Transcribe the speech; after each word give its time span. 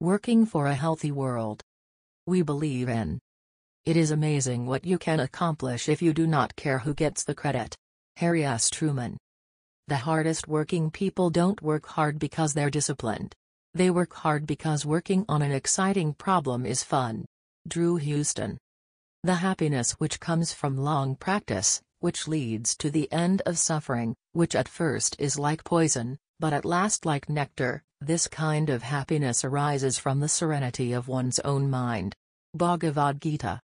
Working 0.00 0.44
for 0.44 0.66
a 0.66 0.74
healthy 0.74 1.10
world. 1.10 1.62
We 2.26 2.42
believe 2.42 2.86
in. 2.86 3.18
It 3.86 3.96
is 3.96 4.10
amazing 4.10 4.66
what 4.66 4.84
you 4.84 4.98
can 4.98 5.20
accomplish 5.20 5.88
if 5.88 6.02
you 6.02 6.12
do 6.12 6.26
not 6.26 6.54
care 6.54 6.80
who 6.80 6.92
gets 6.92 7.24
the 7.24 7.34
credit. 7.34 7.74
Harry 8.18 8.44
S. 8.44 8.68
Truman. 8.68 9.16
The 9.88 9.96
hardest 9.96 10.48
working 10.48 10.90
people 10.90 11.30
don't 11.30 11.62
work 11.62 11.86
hard 11.86 12.18
because 12.18 12.52
they're 12.52 12.68
disciplined. 12.68 13.34
They 13.72 13.88
work 13.88 14.12
hard 14.12 14.46
because 14.46 14.84
working 14.84 15.24
on 15.30 15.40
an 15.40 15.52
exciting 15.52 16.12
problem 16.12 16.66
is 16.66 16.82
fun. 16.82 17.24
Drew 17.66 17.96
Houston. 17.96 18.58
The 19.22 19.36
happiness 19.36 19.92
which 19.92 20.20
comes 20.20 20.52
from 20.52 20.76
long 20.76 21.16
practice, 21.16 21.80
which 22.00 22.28
leads 22.28 22.76
to 22.76 22.90
the 22.90 23.10
end 23.10 23.40
of 23.46 23.56
suffering, 23.56 24.14
which 24.32 24.54
at 24.54 24.68
first 24.68 25.16
is 25.18 25.38
like 25.38 25.64
poison, 25.64 26.18
but 26.38 26.52
at 26.52 26.66
last 26.66 27.06
like 27.06 27.30
nectar, 27.30 27.82
this 28.02 28.28
kind 28.28 28.68
of 28.68 28.82
happiness 28.82 29.42
arises 29.42 29.98
from 29.98 30.20
the 30.20 30.28
serenity 30.28 30.92
of 30.92 31.08
one's 31.08 31.38
own 31.40 31.70
mind. 31.70 32.14
Bhagavad 32.52 33.22
Gita 33.22 33.54